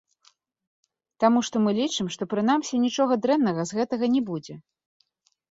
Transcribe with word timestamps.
Таму 1.23 1.43
што 1.49 1.61
мы 1.65 1.71
лічым, 1.79 2.09
што 2.15 2.23
прынамсі 2.33 2.81
нічога 2.87 3.13
дрэннага 3.27 3.61
з 3.75 3.83
гэтага 3.83 4.05
не 4.17 4.21
будзе. 4.33 4.53